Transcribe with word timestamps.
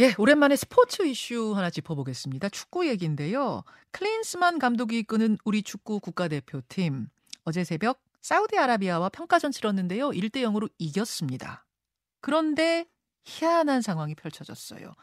예, 0.00 0.14
오랜만에 0.16 0.54
스포츠 0.54 1.04
이슈 1.04 1.56
하나 1.56 1.70
짚어보겠습니다. 1.70 2.50
축구 2.50 2.86
얘기인데요. 2.86 3.64
클린스만 3.90 4.60
감독이 4.60 4.96
이끄는 5.00 5.38
우리 5.44 5.64
축구 5.64 5.98
국가대표팀 5.98 7.08
어제 7.42 7.64
새벽 7.64 8.00
사우디아라비아와 8.20 9.08
평가전 9.08 9.50
치렀는데요. 9.50 10.10
1대 10.10 10.36
0으로 10.36 10.70
이겼습니다. 10.78 11.66
그런데 12.20 12.86
희한한 13.24 13.82
상황이 13.82 14.14
펼쳐졌어요. 14.14 14.94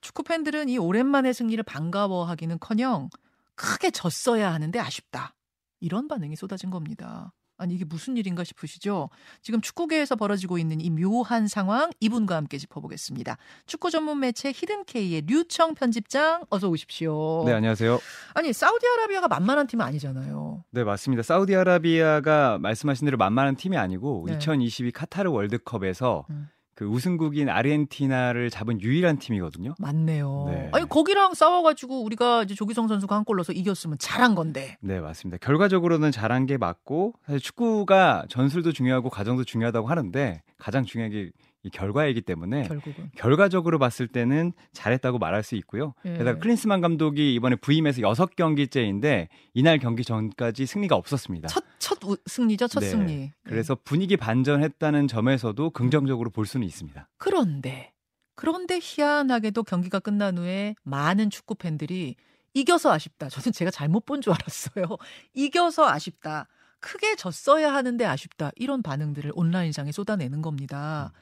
축구 0.00 0.24
팬들은 0.24 0.68
이 0.68 0.76
오랜만의 0.76 1.34
승리를 1.34 1.62
반가워하기는커녕 1.62 3.10
크게 3.54 3.92
졌어야 3.92 4.52
하는데 4.52 4.76
아쉽다. 4.76 5.36
이런 5.78 6.08
반응이 6.08 6.34
쏟아진 6.34 6.70
겁니다. 6.70 7.32
아니 7.62 7.74
이게 7.74 7.84
무슨 7.84 8.16
일인가 8.16 8.42
싶으시죠? 8.42 9.08
지금 9.40 9.60
축구계에서 9.60 10.16
벌어지고 10.16 10.58
있는 10.58 10.80
이 10.80 10.90
묘한 10.90 11.46
상황 11.46 11.90
이분과 12.00 12.34
함께 12.34 12.58
짚어보겠습니다. 12.58 13.36
축구 13.66 13.90
전문 13.90 14.18
매체 14.20 14.50
히든케이의 14.50 15.22
류청 15.26 15.74
편집장 15.74 16.44
어서 16.50 16.68
오십시오. 16.68 17.44
네, 17.46 17.52
안녕하세요. 17.52 18.00
아니 18.34 18.52
사우디아라비아가 18.52 19.28
만만한 19.28 19.68
팀은 19.68 19.84
아니잖아요. 19.86 20.64
네, 20.70 20.82
맞습니다. 20.82 21.22
사우디아라비아가 21.22 22.58
말씀하신 22.58 23.04
대로 23.04 23.16
만만한 23.16 23.54
팀이 23.54 23.76
아니고 23.76 24.24
네. 24.26 24.34
2022 24.34 24.90
카타르 24.90 25.30
월드컵에서 25.30 26.26
음. 26.30 26.48
그 26.82 26.88
우승국인 26.88 27.48
아르헨티나를 27.48 28.50
잡은 28.50 28.80
유일한 28.80 29.16
팀이거든요. 29.18 29.74
맞네요. 29.78 30.46
네. 30.48 30.68
아니 30.72 30.88
거기랑 30.88 31.34
싸워가지고 31.34 32.02
우리가 32.02 32.42
이제 32.42 32.54
조기성 32.54 32.88
선수가 32.88 33.14
한 33.16 33.22
골 33.24 33.36
넣어서 33.36 33.52
이겼으면 33.52 33.98
잘한 33.98 34.34
건데. 34.34 34.76
네 34.80 34.98
맞습니다. 34.98 35.38
결과적으로는 35.38 36.10
잘한 36.10 36.46
게 36.46 36.56
맞고 36.58 37.14
사실 37.24 37.38
축구가 37.40 38.24
전술도 38.28 38.72
중요하고 38.72 39.10
과정도 39.10 39.44
중요하다고 39.44 39.86
하는데 39.86 40.42
가장 40.58 40.84
중요한 40.84 41.12
게 41.12 41.30
이 41.64 41.70
결과이기 41.70 42.22
때문에 42.22 42.64
결국은. 42.66 43.10
결과적으로 43.16 43.78
봤을 43.78 44.08
때는 44.08 44.52
잘했다고 44.72 45.18
말할 45.20 45.44
수 45.44 45.54
있고요. 45.54 45.94
예. 46.04 46.14
게다가 46.14 46.40
클린스만 46.40 46.80
감독이 46.80 47.34
이번에 47.34 47.54
부임해서 47.54 48.02
여섯 48.02 48.34
경기째인데 48.34 49.28
이날 49.54 49.78
경기 49.78 50.02
전까지 50.02 50.66
승리가 50.66 50.96
없었습니다. 50.96 51.46
첫, 51.46 51.62
첫 51.82 51.98
우, 52.04 52.16
승리죠, 52.26 52.68
첫 52.68 52.78
네. 52.80 52.90
승리. 52.90 53.16
네. 53.16 53.32
그래서 53.42 53.74
분위기 53.74 54.16
반전했다는 54.16 55.08
점에서도 55.08 55.70
긍정적으로 55.70 56.30
볼 56.30 56.46
수는 56.46 56.64
있습니다. 56.66 57.08
그런데 57.18 57.92
그런데 58.36 58.78
희한하게도 58.80 59.64
경기가 59.64 59.98
끝난 59.98 60.38
후에 60.38 60.76
많은 60.84 61.28
축구 61.30 61.56
팬들이 61.56 62.14
이겨서 62.54 62.92
아쉽다. 62.92 63.28
저는 63.28 63.52
제가 63.52 63.70
잘못 63.72 64.04
본 64.06 64.20
줄 64.20 64.32
알았어요. 64.32 64.96
이겨서 65.34 65.88
아쉽다. 65.88 66.46
크게 66.78 67.16
졌어야 67.16 67.72
하는데 67.74 68.04
아쉽다. 68.04 68.50
이런 68.56 68.82
반응들을 68.82 69.32
온라인상에 69.34 69.90
쏟아내는 69.92 70.40
겁니다. 70.40 71.12
음. 71.14 71.18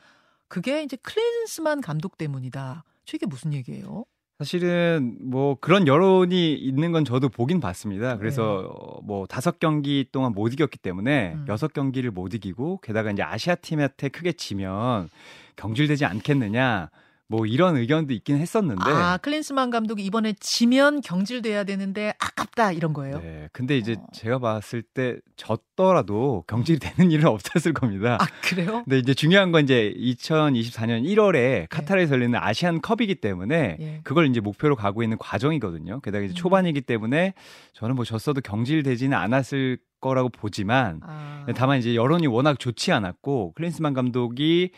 그게 0.48 0.82
이제 0.82 0.96
클린스만 0.96 1.80
감독 1.80 2.18
때문이다. 2.18 2.84
저 3.06 3.16
이게 3.16 3.24
무슨 3.26 3.52
얘기예요? 3.54 4.04
사실은 4.40 5.18
뭐 5.20 5.58
그런 5.60 5.86
여론이 5.86 6.54
있는 6.54 6.92
건 6.92 7.04
저도 7.04 7.28
보긴 7.28 7.60
봤습니다. 7.60 8.16
그래서 8.16 8.62
네. 8.62 9.06
뭐 9.06 9.26
다섯 9.26 9.58
경기 9.58 10.06
동안 10.10 10.32
못 10.32 10.54
이겼기 10.54 10.78
때문에 10.78 11.34
음. 11.34 11.44
여섯 11.46 11.74
경기를 11.74 12.10
못 12.10 12.32
이기고 12.32 12.80
게다가 12.80 13.10
이제 13.10 13.22
아시아 13.22 13.54
팀한테 13.54 14.08
크게 14.08 14.32
지면 14.32 15.10
경질되지 15.56 16.06
않겠느냐. 16.06 16.88
뭐 17.30 17.46
이런 17.46 17.76
의견도 17.76 18.12
있긴 18.12 18.38
했었는데. 18.38 18.82
아, 18.90 19.16
클린스만 19.18 19.70
감독이 19.70 20.04
이번에 20.04 20.32
지면 20.40 21.00
경질돼야 21.00 21.62
되는데 21.62 22.12
아깝다 22.18 22.72
이런 22.72 22.92
거예요. 22.92 23.20
네. 23.20 23.48
근데 23.52 23.78
이제 23.78 23.92
어. 23.92 24.06
제가 24.12 24.40
봤을 24.40 24.82
때 24.82 25.18
졌더라도 25.36 26.42
경질이 26.48 26.80
되는 26.80 27.12
일은 27.12 27.26
없었을 27.26 27.72
겁니다. 27.72 28.18
아, 28.20 28.26
그래요? 28.42 28.82
근데 28.82 28.98
이제 28.98 29.14
중요한 29.14 29.52
건 29.52 29.62
이제 29.62 29.94
2024년 29.96 31.04
1월에 31.04 31.68
카타르에서 31.70 32.14
열리는 32.14 32.36
아시안 32.36 32.80
컵이기 32.80 33.20
때문에 33.20 33.76
네. 33.78 34.00
그걸 34.02 34.26
이제 34.26 34.40
목표로 34.40 34.74
가고 34.74 35.04
있는 35.04 35.16
과정이거든요. 35.16 36.00
게다가 36.00 36.24
이제 36.24 36.32
음. 36.32 36.34
초반이기 36.34 36.80
때문에 36.80 37.34
저는 37.74 37.94
뭐 37.94 38.04
졌어도 38.04 38.40
경질되지는 38.40 39.16
않았을 39.16 39.78
거라고 40.00 40.30
보지만 40.30 41.00
아. 41.04 41.46
다만 41.54 41.78
이제 41.78 41.94
여론이 41.94 42.26
워낙 42.26 42.58
좋지 42.58 42.90
않았고 42.90 43.52
클린스만 43.52 43.94
감독이 43.94 44.72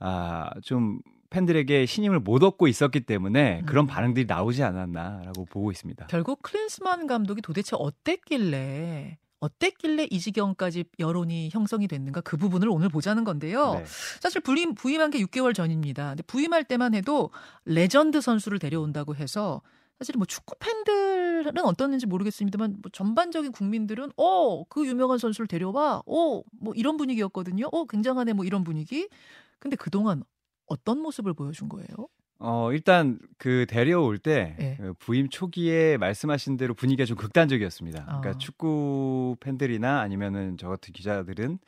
아, 0.00 0.50
좀 0.62 0.98
팬들에게 1.34 1.84
신임을 1.86 2.20
못 2.20 2.44
얻고 2.44 2.68
있었기 2.68 3.00
때문에 3.00 3.60
음. 3.60 3.66
그런 3.66 3.86
반응들이 3.88 4.26
나오지 4.26 4.62
않았나라고 4.62 5.46
보고 5.46 5.72
있습니다. 5.72 6.06
결국 6.06 6.42
클린스만 6.42 7.08
감독이 7.08 7.42
도대체 7.42 7.76
어땠길래 7.76 9.18
어땠길래 9.40 10.06
이 10.10 10.20
지경까지 10.20 10.84
여론이 11.00 11.50
형성이 11.52 11.88
됐는가 11.88 12.20
그 12.22 12.36
부분을 12.36 12.68
오늘 12.68 12.88
보자는 12.88 13.24
건데요. 13.24 13.74
네. 13.74 13.84
사실 14.20 14.40
부임 14.40 14.74
부임한 14.74 15.10
게 15.10 15.18
6개월 15.18 15.54
전입니다. 15.54 16.10
근데 16.10 16.22
부임할 16.22 16.64
때만 16.64 16.94
해도 16.94 17.30
레전드 17.64 18.20
선수를 18.20 18.58
데려온다고 18.60 19.14
해서 19.16 19.60
사실 19.98 20.14
뭐 20.16 20.24
축구 20.26 20.54
팬들은 20.60 21.58
어땠는지 21.64 22.06
모르겠습니다만 22.06 22.76
뭐 22.80 22.90
전반적인 22.92 23.52
국민들은 23.52 24.12
어 24.16 24.64
그 24.68 24.86
유명한 24.86 25.18
선수를 25.18 25.46
데려와 25.48 26.02
어 26.06 26.42
뭐 26.60 26.72
이런 26.76 26.96
분위기였거든요. 26.96 27.68
어 27.72 27.84
굉장하네 27.86 28.32
뭐 28.34 28.44
이런 28.44 28.62
분위기. 28.64 29.08
근데 29.58 29.76
그동안 29.76 30.22
어떤 30.66 31.00
모습을 31.00 31.34
보여준 31.34 31.68
거예요? 31.68 31.86
어, 32.38 32.72
일단 32.72 33.18
그 33.38 33.64
데려올 33.68 34.18
때 34.18 34.56
네. 34.58 34.78
부임 34.98 35.28
초기에 35.28 35.96
말씀하신 35.98 36.56
대로 36.56 36.74
분위기가 36.74 37.06
좀 37.06 37.16
극단적이었습니다. 37.16 38.04
그러니까 38.04 38.30
아. 38.30 38.38
축구 38.38 39.36
팬들이나 39.40 40.00
아니면은 40.00 40.56
저 40.58 40.68
같은 40.68 40.92
기자들은 40.92 41.58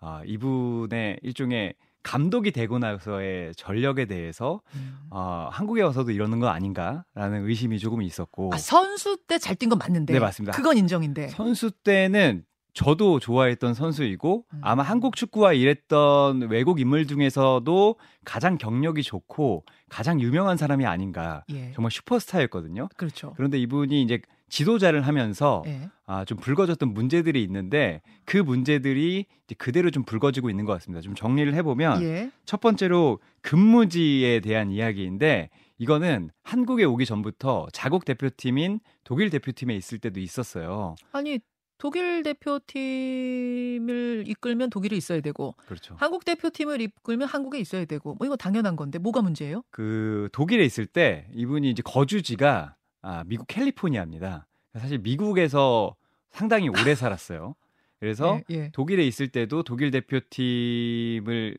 아, 0.00 0.22
이분의 0.24 1.20
일종의 1.22 1.74
감독이 2.02 2.52
되고 2.52 2.78
나서의 2.78 3.52
전력에 3.56 4.06
대해서 4.06 4.60
음. 4.74 4.96
어, 5.10 5.48
한국에 5.50 5.82
와서도 5.82 6.12
이러는 6.12 6.38
거 6.40 6.48
아닌가라는 6.48 7.46
의심이 7.48 7.78
조금 7.80 8.00
있었고 8.02 8.50
아, 8.54 8.56
선수 8.58 9.16
때 9.26 9.38
잘 9.38 9.56
뛴 9.56 9.68
건 9.68 9.78
맞는데 9.78 10.12
네 10.12 10.20
맞습니다. 10.20 10.56
그건 10.56 10.76
인정인데 10.76 11.28
선수 11.28 11.70
때는 11.70 12.44
저도 12.76 13.20
좋아했던 13.20 13.72
선수이고 13.72 14.44
음. 14.52 14.60
아마 14.60 14.82
한국 14.82 15.16
축구와 15.16 15.54
일했던 15.54 16.50
외국 16.50 16.78
인물 16.78 17.06
중에서도 17.06 17.96
가장 18.22 18.58
경력이 18.58 19.02
좋고 19.02 19.64
가장 19.88 20.20
유명한 20.20 20.58
사람이 20.58 20.84
아닌가. 20.84 21.42
예. 21.52 21.72
정말 21.72 21.90
슈퍼스타였거든요. 21.90 22.90
그렇죠. 22.98 23.32
그런데 23.36 23.58
이분이 23.58 24.02
이제 24.02 24.20
지도자를 24.50 25.06
하면서 25.06 25.62
예. 25.66 25.88
아, 26.04 26.26
좀 26.26 26.36
불거졌던 26.36 26.92
문제들이 26.92 27.42
있는데 27.44 28.02
그 28.26 28.36
문제들이 28.36 29.24
그대로 29.56 29.90
좀 29.90 30.04
불거지고 30.04 30.50
있는 30.50 30.66
것 30.66 30.74
같습니다. 30.74 31.00
좀 31.00 31.14
정리를 31.14 31.54
해보면 31.54 32.02
예. 32.02 32.30
첫 32.44 32.60
번째로 32.60 33.20
근무지에 33.40 34.40
대한 34.40 34.70
이야기인데 34.70 35.48
이거는 35.78 36.28
한국에 36.42 36.84
오기 36.84 37.06
전부터 37.06 37.68
자국 37.72 38.04
대표팀인 38.04 38.80
독일 39.02 39.30
대표팀에 39.30 39.74
있을 39.74 39.98
때도 39.98 40.20
있었어요. 40.20 40.94
아니 41.12 41.38
독일 41.78 42.22
대표팀을 42.22 44.24
이끌면 44.26 44.70
독일에 44.70 44.96
있어야 44.96 45.20
되고 45.20 45.54
그렇죠. 45.66 45.94
한국 45.98 46.24
대표팀을 46.24 46.80
이끌면 46.80 47.28
한국에 47.28 47.58
있어야 47.58 47.84
되고 47.84 48.14
뭐 48.14 48.26
이거 48.26 48.36
당연한 48.36 48.76
건데 48.76 48.98
뭐가 48.98 49.22
문제예요? 49.22 49.62
그 49.70 50.28
독일에 50.32 50.64
있을 50.64 50.86
때 50.86 51.28
이분이 51.34 51.70
이제 51.70 51.82
거주지가 51.84 52.76
아, 53.02 53.24
미국 53.26 53.46
캘리포니아입니다. 53.46 54.46
사실 54.74 54.98
미국에서 54.98 55.94
상당히 56.30 56.68
오래 56.68 56.74
살았어요. 56.96 57.54
그래서 58.00 58.40
예, 58.50 58.54
예. 58.54 58.70
독일에 58.72 59.06
있을 59.06 59.28
때도 59.28 59.62
독일 59.62 59.90
대표팀을 59.90 61.56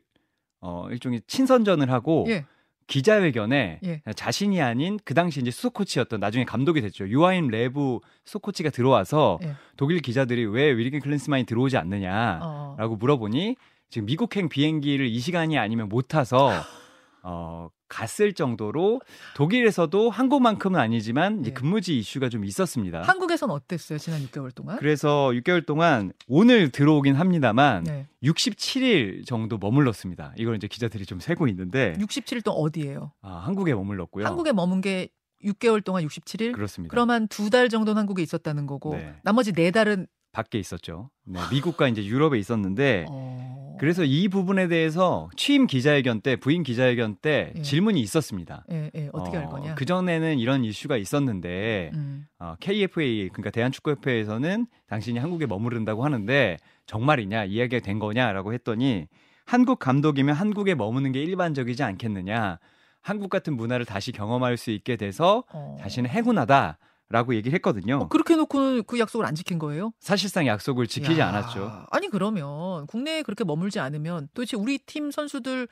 어 0.60 0.88
일종의 0.90 1.22
친선전을 1.26 1.90
하고 1.90 2.26
예. 2.28 2.44
기자회견에 2.88 3.80
예. 3.84 4.02
자신이 4.16 4.60
아닌 4.60 4.98
그 5.04 5.14
당시 5.14 5.40
이제 5.40 5.50
수석 5.50 5.74
코치였던 5.74 6.18
나중에 6.18 6.44
감독이 6.44 6.80
됐죠. 6.80 7.08
요아힘 7.08 7.48
뢰브 7.48 8.00
수석 8.24 8.42
코치가 8.42 8.70
들어와서 8.70 9.38
예. 9.44 9.52
독일 9.76 10.00
기자들이 10.00 10.46
왜 10.46 10.76
위르겐 10.76 11.00
클린스만이 11.00 11.44
들어오지 11.44 11.76
않느냐라고 11.76 12.94
어. 12.94 12.96
물어보니 12.98 13.56
지금 13.90 14.06
미국행 14.06 14.48
비행기를 14.48 15.06
이 15.06 15.18
시간이 15.20 15.58
아니면 15.58 15.88
못 15.88 16.08
타서 16.08 16.50
어, 17.22 17.68
갔을 17.88 18.32
정도로 18.32 19.00
독일에서도 19.34 20.10
한국만큼은 20.10 20.78
아니지만 20.78 21.40
이제 21.40 21.50
네. 21.50 21.54
근무지 21.54 21.98
이슈가 21.98 22.28
좀 22.28 22.44
있었습니다. 22.44 23.02
한국에선 23.02 23.50
어땠어요? 23.50 23.98
지난 23.98 24.20
6개월 24.26 24.54
동안? 24.54 24.76
그래서 24.78 25.28
6개월 25.34 25.64
동안 25.64 26.12
오늘 26.26 26.70
들어오긴 26.70 27.14
합니다만 27.14 27.84
네. 27.84 28.06
67일 28.22 29.26
정도 29.26 29.58
머물렀습니다. 29.58 30.32
이걸 30.36 30.56
이제 30.56 30.66
기자들이 30.66 31.06
좀 31.06 31.20
세고 31.20 31.48
있는데 31.48 31.94
67일 31.98 32.44
동안 32.44 32.60
어디예요? 32.62 33.12
아, 33.22 33.42
한국에 33.44 33.74
머물렀고요. 33.74 34.26
한국에 34.26 34.52
머문 34.52 34.80
게 34.80 35.08
6개월 35.44 35.82
동안 35.84 36.04
67일? 36.04 36.52
그렇습니다. 36.52 36.90
그러면 36.90 37.28
두 37.28 37.48
달 37.50 37.68
정도는 37.68 37.98
한국에 38.00 38.22
있었다는 38.22 38.66
거고 38.66 38.94
네. 38.96 39.14
나머지 39.22 39.52
네 39.52 39.70
달은 39.70 40.06
밖에 40.32 40.58
있었죠. 40.58 41.10
네, 41.24 41.40
미국과 41.50 41.88
이제 41.88 42.04
유럽에 42.04 42.38
있었는데 42.38 43.06
어... 43.08 43.76
그래서 43.78 44.04
이 44.04 44.28
부분에 44.28 44.68
대해서 44.68 45.30
취임 45.36 45.66
기자회견 45.66 46.20
때 46.20 46.36
부임 46.36 46.64
기자회견 46.64 47.16
때 47.22 47.52
예. 47.56 47.62
질문이 47.62 48.00
있었습니다. 48.00 48.64
예, 48.72 48.90
예. 48.94 49.08
어떻게 49.12 49.36
어, 49.36 49.40
할 49.40 49.48
거냐? 49.48 49.74
그 49.76 49.84
전에는 49.84 50.38
이런 50.38 50.64
이슈가 50.64 50.96
있었는데 50.96 51.92
음. 51.94 52.26
어, 52.38 52.56
KFA 52.60 53.28
그러니까 53.32 53.50
대한축구협회에서는 53.50 54.66
당신이 54.88 55.18
한국에 55.20 55.46
머무른다고 55.46 56.04
하는데 56.04 56.56
정말이냐 56.86 57.44
이야기가 57.44 57.82
된 57.82 57.98
거냐라고 57.98 58.52
했더니 58.52 59.06
한국 59.44 59.78
감독이면 59.78 60.34
한국에 60.34 60.74
머무는 60.74 61.12
게 61.12 61.22
일반적이지 61.22 61.82
않겠느냐. 61.82 62.58
한국 63.00 63.30
같은 63.30 63.56
문화를 63.56 63.86
다시 63.86 64.12
경험할 64.12 64.56
수 64.58 64.70
있게 64.70 64.96
돼서 64.96 65.44
어. 65.52 65.76
자신은 65.80 66.10
행운하다. 66.10 66.76
라고 67.10 67.34
얘기를 67.34 67.54
했거든요. 67.56 68.00
어, 68.02 68.08
그렇게 68.08 68.36
놓고는 68.36 68.84
그 68.84 68.98
약속을 68.98 69.24
안 69.24 69.34
지킨 69.34 69.58
거예요? 69.58 69.92
사실상 69.98 70.46
약속을 70.46 70.86
지키지 70.86 71.20
야, 71.20 71.28
않았죠. 71.28 71.86
아니 71.90 72.08
그러면 72.08 72.86
국내에 72.86 73.22
그렇게 73.22 73.44
머물지 73.44 73.80
않으면 73.80 74.28
도대체 74.34 74.56
우리 74.58 74.78
팀 74.78 75.10
선수들 75.10 75.68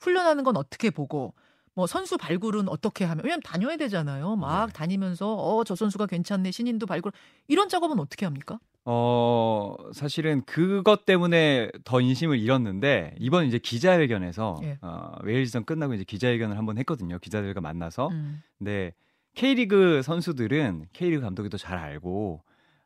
훈련하는 0.00 0.44
건 0.44 0.56
어떻게 0.56 0.88
보고 0.90 1.34
뭐 1.74 1.86
선수 1.86 2.16
발굴은 2.16 2.68
어떻게 2.68 3.04
하면 3.04 3.22
왜냐면 3.24 3.40
다녀야 3.44 3.76
되잖아요. 3.76 4.36
막 4.36 4.66
네. 4.66 4.72
다니면서 4.72 5.34
어 5.36 5.62
저 5.64 5.74
선수가 5.76 6.06
괜찮네 6.06 6.50
신인도 6.52 6.86
발굴 6.86 7.12
이런 7.48 7.68
작업은 7.68 7.98
어떻게 8.00 8.24
합니까? 8.24 8.58
어 8.84 9.76
사실은 9.92 10.42
그것 10.46 11.04
때문에 11.04 11.70
더 11.84 12.00
인심을 12.00 12.38
잃었는데 12.38 13.14
이번 13.18 13.44
이제 13.46 13.58
기자회견에서 13.58 14.60
예. 14.62 14.78
어, 14.80 15.12
웨일즈전 15.22 15.64
끝나고 15.66 15.92
이제 15.94 16.04
기자회견을 16.04 16.56
한번 16.56 16.78
했거든요. 16.78 17.18
기자들과 17.18 17.60
만나서 17.60 18.08
음. 18.08 18.42
근데 18.56 18.94
K리그 19.34 20.02
선수들은 20.02 20.86
K리그 20.92 21.20
감독이 21.22 21.48
더 21.48 21.56
잘 21.56 21.78
알고 21.78 22.42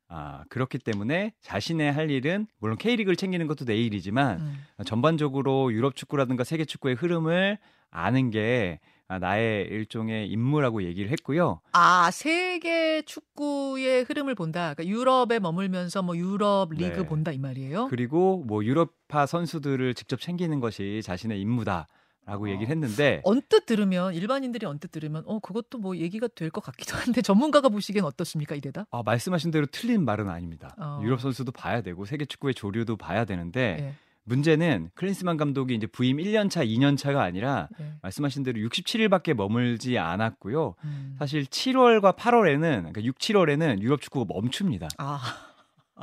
아, 0.08 0.44
그렇기 0.50 0.78
때문에 0.78 1.32
자신의 1.40 1.90
할 1.92 2.10
일은 2.10 2.46
물론 2.58 2.76
K리그를 2.76 3.16
챙기는 3.16 3.46
것도 3.46 3.64
내 3.64 3.76
일이지만 3.76 4.40
음. 4.40 4.64
전반적으로 4.84 5.72
유럽 5.72 5.96
축구라든가 5.96 6.44
세계 6.44 6.66
축구의 6.66 6.96
흐름을 6.96 7.56
아는 7.90 8.30
게 8.30 8.78
아, 9.08 9.18
나의 9.18 9.66
일종의 9.68 10.28
임무라고 10.28 10.82
얘기를 10.84 11.10
했고요. 11.12 11.60
아 11.72 12.10
세계 12.10 13.02
축구의 13.02 14.04
흐름을 14.04 14.34
본다. 14.34 14.74
그러니까 14.74 14.86
유럽에 14.86 15.38
머물면서 15.38 16.02
뭐 16.02 16.16
유럽 16.16 16.72
리그 16.72 17.00
네. 17.00 17.06
본다 17.06 17.32
이 17.32 17.38
말이에요. 17.38 17.88
그리고 17.88 18.42
뭐 18.46 18.64
유럽파 18.64 19.24
선수들을 19.26 19.94
직접 19.94 20.20
챙기는 20.20 20.60
것이 20.60 21.00
자신의 21.04 21.40
임무다. 21.40 21.88
라고 22.24 22.44
어. 22.46 22.48
얘기를 22.48 22.68
했는데 22.68 23.20
언뜻 23.24 23.66
들으면 23.66 24.14
일반인들이 24.14 24.64
언뜻 24.66 24.92
들으면 24.92 25.24
어 25.26 25.40
그것도 25.40 25.78
뭐 25.78 25.96
얘기가 25.96 26.28
될 26.28 26.50
것 26.50 26.62
같기도 26.62 26.96
한데 26.96 27.20
전문가가 27.22 27.68
보시기엔 27.68 28.04
어떻습니까 28.04 28.54
이래다? 28.54 28.86
아 28.90 29.02
말씀하신 29.04 29.50
대로 29.50 29.66
틀린 29.66 30.04
말은 30.04 30.28
아닙니다. 30.28 30.74
어. 30.78 31.00
유럽 31.02 31.20
선수도 31.20 31.50
봐야 31.50 31.80
되고 31.80 32.04
세계 32.04 32.24
축구의 32.24 32.54
조류도 32.54 32.96
봐야 32.96 33.24
되는데 33.24 33.76
예. 33.80 33.94
문제는 34.24 34.90
클린스만 34.94 35.36
감독이 35.36 35.74
이제 35.74 35.88
부임 35.88 36.18
1년 36.18 36.48
차, 36.48 36.64
2년 36.64 36.96
차가 36.96 37.22
아니라 37.22 37.68
네. 37.76 37.94
말씀하신 38.02 38.44
대로 38.44 38.60
67일밖에 38.60 39.34
머물지 39.34 39.98
않았고요. 39.98 40.76
음. 40.84 41.16
사실 41.18 41.42
7월과 41.44 42.16
8월에는 42.16 42.60
그러니까 42.60 43.02
6, 43.02 43.18
7월에는 43.18 43.80
유럽 43.80 44.00
축구가 44.00 44.32
멈춥니다. 44.32 44.86
아. 44.98 45.20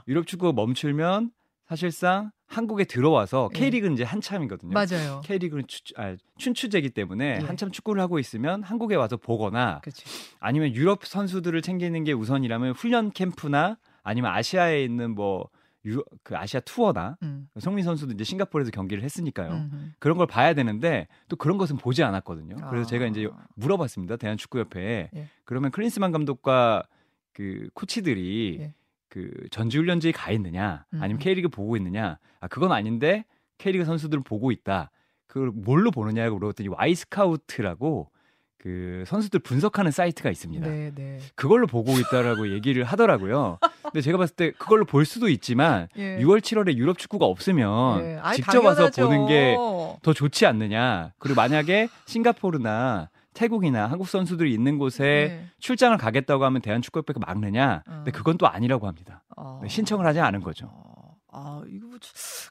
유럽 0.09 0.27
축구가 0.27 0.51
멈추면 0.51 1.31
사실상 1.69 2.31
한국에 2.47 2.83
들어와서 2.83 3.49
예. 3.53 3.59
K리그는 3.59 3.93
이제 3.93 4.03
한참이거든요. 4.03 4.73
맞아요. 4.73 5.21
K리그는 5.23 5.65
추, 5.67 5.83
아, 5.97 6.15
춘추제기 6.39 6.89
때문에 6.89 7.39
예. 7.41 7.45
한참 7.45 7.69
축구를 7.69 8.01
하고 8.01 8.17
있으면 8.17 8.63
한국에 8.63 8.95
와서 8.95 9.17
보거나 9.17 9.79
그치. 9.83 10.03
아니면 10.39 10.73
유럽 10.73 11.05
선수들을 11.05 11.61
챙기는 11.61 12.03
게 12.03 12.11
우선이라면 12.11 12.73
훈련 12.73 13.11
캠프나 13.11 13.77
아니면 14.01 14.31
아시아에 14.31 14.83
있는 14.83 15.13
뭐 15.13 15.47
유, 15.85 16.03
그 16.23 16.35
아시아 16.35 16.59
투어나 16.61 17.17
음. 17.21 17.47
성민 17.59 17.85
선수도 17.85 18.13
이제 18.13 18.23
싱가포르에서 18.23 18.71
경기를 18.71 19.03
했으니까요. 19.03 19.51
음흠. 19.51 19.75
그런 19.99 20.17
걸 20.17 20.25
봐야 20.25 20.55
되는데 20.55 21.07
또 21.27 21.35
그런 21.35 21.59
것은 21.59 21.77
보지 21.77 22.01
않았거든요. 22.01 22.55
그래서 22.69 22.81
아. 22.81 22.89
제가 22.89 23.05
이제 23.05 23.29
물어봤습니다. 23.53 24.17
대한축구협회에 24.17 25.11
예. 25.15 25.27
그러면 25.45 25.69
클린스만 25.69 26.11
감독과 26.11 26.83
그 27.31 27.69
코치들이 27.75 28.57
예. 28.59 28.73
그 29.09 29.31
전지훈련지에 29.51 30.11
가 30.11 30.31
있느냐 30.31 30.85
아니면 30.93 31.11
음. 31.11 31.17
K리그 31.19 31.49
보고 31.49 31.75
있느냐 31.77 32.17
아 32.39 32.47
그건 32.47 32.71
아닌데 32.71 33.25
K리그 33.57 33.85
선수들을 33.85 34.23
보고 34.23 34.51
있다. 34.51 34.91
그걸 35.27 35.51
뭘로 35.53 35.91
보느냐고 35.91 36.35
물어봤더니 36.37 36.69
와이 36.69 36.95
스카우트라고 36.95 38.09
그 38.57 39.03
선수들 39.07 39.39
분석하는 39.39 39.91
사이트가 39.91 40.29
있습니다. 40.29 40.67
네, 40.67 40.91
네. 40.93 41.19
그걸로 41.35 41.65
보고 41.65 41.91
있다라고 41.97 42.49
얘기를 42.53 42.83
하더라고요. 42.83 43.57
근데 43.83 44.01
제가 44.01 44.17
봤을 44.17 44.35
때 44.35 44.51
그걸로 44.51 44.83
볼 44.85 45.05
수도 45.05 45.29
있지만 45.29 45.87
예. 45.97 46.17
6월 46.19 46.39
7월에 46.41 46.75
유럽 46.75 46.97
축구가 46.97 47.25
없으면 47.25 48.01
예. 48.03 48.19
아이, 48.21 48.35
직접 48.35 48.51
당연하죠. 48.53 48.83
와서 48.83 49.01
보는 49.07 49.27
게 49.27 49.55
더 50.01 50.13
좋지 50.13 50.45
않느냐. 50.45 51.11
그리고 51.19 51.35
만약에 51.35 51.89
싱가포르나 52.05 53.09
태국이나 53.39 53.87
한국 53.87 54.09
선수들이 54.09 54.53
있는 54.53 54.77
곳에 54.77 55.03
네. 55.03 55.49
출장을 55.59 55.97
가겠다고 55.97 56.43
하면 56.43 56.61
대한축구협회가 56.61 57.21
막느냐? 57.25 57.83
어. 57.87 57.91
근데 57.95 58.11
그건 58.11 58.37
또 58.37 58.49
아니라고 58.49 58.85
합니다. 58.85 59.23
어. 59.37 59.61
신청을 59.65 60.05
하지 60.05 60.19
않은 60.19 60.41
거죠. 60.41 60.69
어. 60.69 61.15
아 61.31 61.61
이거 61.69 61.87
뭐 61.87 61.97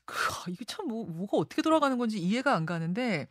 그, 0.06 0.14
아, 0.14 0.44
이게 0.48 0.64
참 0.64 0.88
뭐, 0.88 1.04
뭐가 1.04 1.36
어떻게 1.36 1.60
돌아가는 1.60 1.98
건지 1.98 2.18
이해가 2.18 2.54
안 2.54 2.64
가는데 2.64 3.26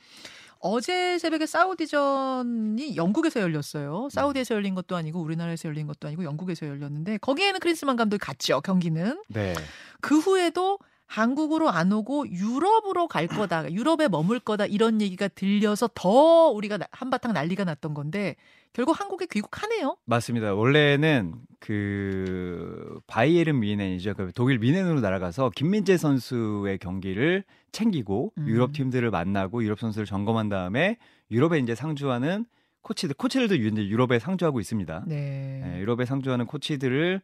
어제 0.60 1.18
새벽에 1.18 1.48
사우디전이 1.48 2.96
영국에서 2.96 3.40
열렸어요. 3.40 4.10
사우디에서 4.12 4.54
열린 4.54 4.76
것도 4.76 4.96
아니고 4.96 5.20
우리나라에서 5.20 5.68
열린 5.68 5.88
것도 5.88 6.08
아니고 6.08 6.26
영국에서 6.26 6.68
열렸는데 6.68 7.18
거기에는 7.18 7.60
크리스만 7.60 7.96
감독이 7.96 8.20
갔죠 8.20 8.62
경기는. 8.62 9.20
네. 9.30 9.56
그 10.00 10.20
후에도 10.20 10.78
한국으로 11.08 11.70
안 11.70 11.92
오고 11.92 12.30
유럽으로 12.30 13.08
갈 13.08 13.28
거다, 13.28 13.72
유럽에 13.72 14.08
머물 14.08 14.40
거다 14.40 14.66
이런 14.66 15.02
얘기가 15.02 15.30
들려서 15.30 15.90
더 15.96 16.50
우리가 16.50 16.78
한바탕 16.92 17.34
난리가 17.34 17.64
났던 17.64 17.94
건데 17.94 18.36
결국 18.74 19.00
한국에 19.00 19.26
귀국하네요. 19.26 19.98
맞습니다. 20.06 20.54
원래는 20.54 21.34
그 21.60 23.00
바이에른 23.08 23.60
미넨이죠. 23.60 24.14
그 24.14 24.32
독일 24.36 24.60
미넨으로 24.60 25.00
날아가서 25.00 25.52
김민재 25.56 25.98
선수의 25.98 26.78
경기를 26.78 27.44
챙기고 27.72 28.34
음. 28.38 28.48
유럽 28.48 28.74
팀들을 28.74 29.10
만나고 29.10 29.64
유럽 29.64 29.80
선수를 29.80 30.06
점검한 30.06 30.50
다음에 30.50 30.98
유럽에 31.32 31.58
이제 31.60 31.74
상주하는 31.74 32.46
코치들, 32.82 33.16
코치들도 33.16 33.58
유럽에 33.58 34.20
상주하고 34.20 34.60
있습니다. 34.60 35.06
네. 35.08 35.62
네, 35.64 35.80
유럽에 35.80 36.06
상주하는 36.06 36.46
코치들을 36.46 37.22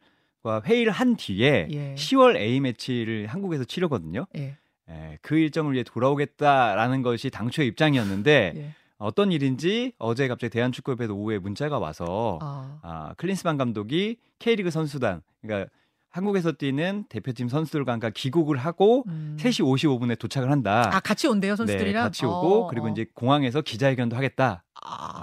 회의를 0.65 0.91
한 0.91 1.15
뒤에 1.15 1.67
예. 1.71 1.95
10월 1.95 2.35
A 2.35 2.59
매치를 2.59 3.27
한국에서 3.27 3.63
치르거든요. 3.63 4.25
예. 4.37 4.57
예, 4.89 5.17
그 5.21 5.37
일정을 5.37 5.73
위해 5.73 5.83
돌아오겠다라는 5.83 7.01
것이 7.03 7.29
당초의 7.29 7.69
입장이었는데 7.69 8.53
예. 8.55 8.75
어떤 8.97 9.31
일인지 9.31 9.93
어제 9.97 10.27
갑자기 10.27 10.51
대한축구협회에서 10.51 11.13
오후에 11.13 11.39
문자가 11.39 11.79
와서 11.79 12.39
아. 12.41 12.79
아, 12.81 13.13
클린스만 13.17 13.57
감독이 13.57 14.17
K리그 14.39 14.71
선수단 14.71 15.21
그러니까 15.41 15.69
한국에서 16.13 16.51
뛰는 16.51 17.05
대표팀 17.09 17.49
선수들과 17.49 17.91
함께 17.91 18.11
귀국을 18.15 18.57
하고 18.57 19.03
음. 19.07 19.35
3시 19.39 19.65
55분에 19.65 20.17
도착을 20.17 20.51
한다. 20.51 20.91
아, 20.93 20.99
같이 20.99 21.27
온대요, 21.27 21.55
선수들이랑? 21.55 22.03
네, 22.03 22.07
같이 22.07 22.25
오고 22.25 22.65
어, 22.65 22.67
그리고 22.67 22.85
어. 22.85 22.89
이제 22.89 23.07
공항에서 23.15 23.61
기자회견도 23.61 24.15
하겠다. 24.15 24.63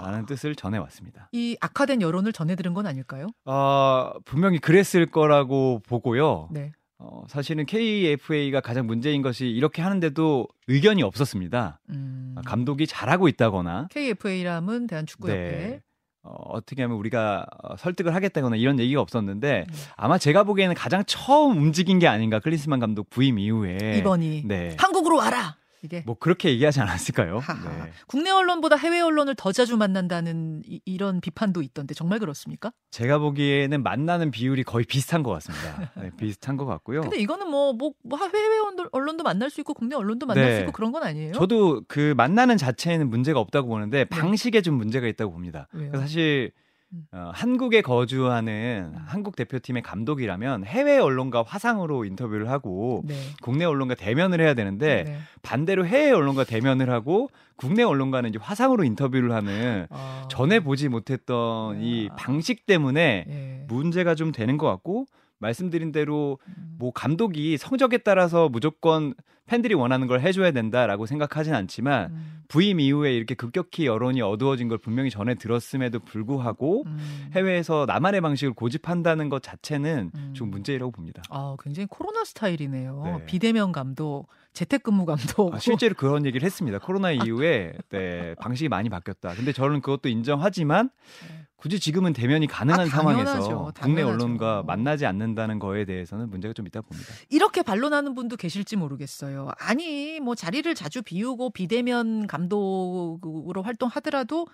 라는 0.03 0.19
아. 0.19 0.25
뜻을 0.25 0.55
전해 0.55 0.77
왔습니다. 0.79 1.29
이 1.31 1.55
악화된 1.61 2.01
여론을 2.01 2.33
전해 2.33 2.55
들은 2.55 2.73
건 2.73 2.87
아닐까요? 2.87 3.27
어, 3.45 4.11
분명히 4.25 4.59
그랬을 4.59 5.05
거라고 5.05 5.81
보고요. 5.87 6.49
네. 6.51 6.73
어, 6.97 7.23
사실은 7.29 7.65
KFA가 7.65 8.59
가장 8.59 8.85
문제인 8.85 9.21
것이 9.21 9.47
이렇게 9.47 9.81
하는데도 9.81 10.47
의견이 10.67 11.03
없었습니다. 11.03 11.79
음. 11.89 12.35
감독이 12.45 12.85
잘하고 12.85 13.29
있다거나 13.29 13.87
KFA라면 13.91 14.87
대한축구협회 14.87 15.51
네. 15.51 15.81
어, 16.23 16.33
어떻게 16.49 16.83
하면 16.83 16.97
우리가 16.97 17.45
어, 17.63 17.75
설득을 17.77 18.13
하겠다거나 18.13 18.55
이런 18.55 18.79
얘기가 18.79 19.01
없었는데 19.01 19.65
네. 19.67 19.73
아마 19.95 20.17
제가 20.17 20.43
보기에는 20.43 20.75
가장 20.75 21.03
처음 21.05 21.57
움직인 21.57 21.99
게 21.99 22.07
아닌가 22.07 22.39
클린스만 22.39 22.79
감독 22.79 23.09
부임 23.09 23.39
이후에 23.39 23.97
이번이 23.97 24.43
네. 24.45 24.75
한국으로 24.77 25.17
와라 25.17 25.55
이게 25.83 26.03
뭐 26.05 26.15
그렇게 26.15 26.49
얘기하지 26.49 26.79
않았을까요? 26.81 27.39
네. 27.39 27.91
국내 28.07 28.29
언론보다 28.29 28.75
해외 28.75 29.01
언론을 29.01 29.35
더 29.35 29.51
자주 29.51 29.77
만난다는 29.77 30.61
이, 30.65 30.97
런 30.97 31.21
비판도 31.21 31.63
있던데 31.63 31.95
정말 31.95 32.19
그렇습니까? 32.19 32.71
제가 32.91 33.17
보기에는 33.17 33.81
만나는 33.81 34.29
비율이 34.29 34.63
거의 34.63 34.85
비슷한 34.85 35.23
것 35.23 35.31
같습니다. 35.31 35.91
네, 35.97 36.11
비슷한 36.17 36.57
것 36.57 36.65
같고요. 36.65 37.01
근데 37.01 37.17
이거는 37.17 37.49
뭐, 37.49 37.73
뭐, 37.73 37.93
뭐 38.03 38.19
해외 38.19 38.59
언론도 38.91 39.23
만날 39.23 39.49
수 39.49 39.61
있고 39.61 39.73
국내 39.73 39.95
언론도 39.95 40.27
만날 40.27 40.45
네. 40.45 40.55
수 40.55 40.61
있고 40.61 40.71
그런 40.71 40.91
건 40.91 41.01
아니에요? 41.01 41.33
저도 41.33 41.81
그 41.87 42.13
만나는 42.15 42.57
자체에는 42.57 43.09
문제가 43.09 43.39
없다고 43.39 43.67
보는데 43.67 43.99
네. 43.99 44.05
방식에 44.05 44.61
좀 44.61 44.75
문제가 44.75 45.07
있다고 45.07 45.31
봅니다. 45.31 45.67
왜요? 45.73 45.91
사실 45.95 46.51
음. 46.55 46.70
어, 47.13 47.31
한국에 47.33 47.81
거주하는 47.81 48.91
음. 48.93 49.03
한국 49.05 49.35
대표팀의 49.35 49.81
감독이라면 49.81 50.65
해외 50.65 50.97
언론과 50.97 51.43
화상으로 51.47 52.05
인터뷰를 52.05 52.49
하고 52.49 53.03
네. 53.05 53.15
국내 53.41 53.65
언론과 53.65 53.95
대면을 53.95 54.41
해야 54.41 54.53
되는데 54.53 55.03
네. 55.05 55.17
반대로 55.41 55.85
해외 55.85 56.11
언론과 56.11 56.43
대면을 56.43 56.89
하고 56.89 57.29
국내 57.55 57.83
언론과는 57.83 58.29
이제 58.29 58.39
화상으로 58.41 58.83
인터뷰를 58.83 59.31
하는 59.31 59.87
아. 59.89 60.27
전에 60.29 60.59
보지 60.59 60.89
못했던 60.89 61.81
이 61.81 62.09
아. 62.11 62.15
방식 62.15 62.65
때문에 62.65 63.25
네. 63.27 63.65
문제가 63.67 64.15
좀 64.15 64.31
되는 64.31 64.57
것 64.57 64.67
같고 64.67 65.05
말씀드린 65.39 65.91
대로 65.91 66.39
음. 66.47 66.75
뭐 66.77 66.91
감독이 66.91 67.57
성적에 67.57 67.99
따라서 67.99 68.49
무조건 68.49 69.13
팬들이 69.51 69.73
원하는 69.73 70.07
걸 70.07 70.21
해줘야 70.21 70.51
된다라고 70.51 71.05
생각하진 71.05 71.53
않지만 71.53 72.11
음. 72.11 72.41
부임 72.47 72.79
이후에 72.79 73.13
이렇게 73.13 73.35
급격히 73.35 73.85
여론이 73.85 74.21
어두워진 74.21 74.69
걸 74.69 74.77
분명히 74.77 75.09
전에 75.09 75.35
들었음에도 75.35 75.99
불구하고 75.99 76.83
음. 76.85 77.29
해외에서 77.33 77.85
나만의 77.85 78.21
방식을 78.21 78.53
고집한다는 78.53 79.27
것 79.27 79.43
자체는 79.43 80.11
음. 80.15 80.33
좀 80.33 80.51
문제라고 80.51 80.91
봅니다. 80.91 81.21
아, 81.29 81.57
굉장히 81.61 81.87
코로나 81.89 82.23
스타일이네요. 82.23 83.03
네. 83.03 83.25
비대면 83.25 83.73
감독, 83.73 84.27
재택근무 84.53 85.05
감독. 85.05 85.53
아, 85.53 85.59
실제로 85.59 85.95
그런 85.95 86.25
얘기를 86.25 86.45
했습니다. 86.45 86.79
코로나 86.79 87.09
아. 87.09 87.11
이후에 87.11 87.73
네, 87.89 88.35
방식이 88.35 88.69
많이 88.69 88.87
바뀌었다. 88.87 89.33
근데 89.33 89.51
저는 89.51 89.81
그것도 89.81 90.07
인정하지만 90.07 90.89
네. 91.27 91.47
굳이 91.61 91.79
지금은 91.79 92.13
대면이 92.13 92.47
가능한 92.47 92.81
아, 92.81 92.85
상황에서 92.87 93.33
당연하죠. 93.33 93.71
국내 93.81 94.01
언론과 94.01 94.63
만나지 94.63 95.05
않는다는 95.05 95.59
거에 95.59 95.85
대해서는 95.85 96.31
문제가 96.31 96.55
좀 96.55 96.65
있다 96.65 96.81
봅니다. 96.81 97.13
이렇게 97.29 97.61
반론하는 97.61 98.15
분도 98.15 98.35
계실지 98.35 98.77
모르겠어요. 98.77 99.40
아니 99.57 100.19
뭐 100.19 100.35
자리를 100.35 100.73
자주 100.75 101.01
비우고 101.01 101.51
비대면 101.51 102.27
감독으로 102.27 103.61
활동하더라도 103.63 104.47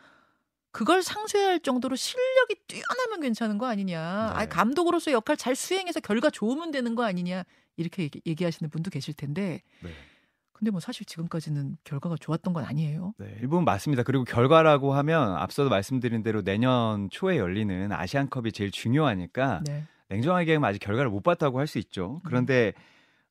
그걸 0.72 1.02
상쇄할 1.02 1.60
정도로 1.62 1.96
실력이 1.96 2.56
뛰어나면 2.68 3.22
괜찮은 3.22 3.58
거 3.58 3.66
아니냐. 3.66 4.32
네. 4.34 4.40
아니, 4.40 4.50
감독으로서 4.50 5.12
역할 5.12 5.36
잘 5.36 5.56
수행해서 5.56 6.00
결과 6.00 6.30
좋으면 6.30 6.72
되는 6.72 6.94
거 6.94 7.04
아니냐. 7.04 7.44
이렇게 7.78 8.10
얘기, 8.26 8.44
하시는 8.44 8.70
분도 8.70 8.90
계실 8.90 9.14
텐데. 9.14 9.62
네. 9.82 9.90
근데 10.52 10.72
뭐 10.72 10.80
사실 10.80 11.06
지금까지는 11.06 11.78
결과가 11.84 12.16
좋았던 12.20 12.54
건 12.54 12.66
아니에요. 12.66 13.14
네, 13.18 13.38
일부분 13.42 13.64
맞습니다. 13.64 14.02
그리고 14.04 14.24
결과라고 14.24 14.94
하면 14.96 15.36
앞서도 15.36 15.70
말씀드린 15.70 16.24
대로 16.24 16.42
내년 16.42 17.10
초에 17.12 17.38
열리는 17.38 17.92
아시안컵이 17.92 18.52
제일 18.52 18.72
중요하니까 18.72 19.62
네. 19.66 19.84
냉정하게 20.10 20.56
하면 20.56 20.68
아직 20.70 20.80
결과를 20.80 21.12
못 21.12 21.22
봤다고 21.22 21.60
할 21.60 21.68
수 21.68 21.78
있죠. 21.80 22.22
그런데 22.24 22.74